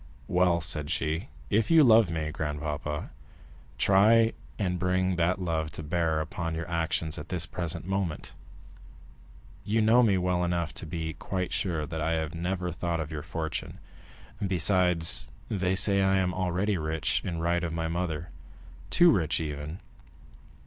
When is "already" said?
16.33-16.79